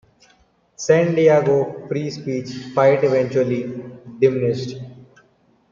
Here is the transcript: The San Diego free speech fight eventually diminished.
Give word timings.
The 0.23 0.29
San 0.77 1.13
Diego 1.13 1.87
free 1.87 2.09
speech 2.09 2.49
fight 2.73 3.03
eventually 3.03 3.83
diminished. 4.17 4.77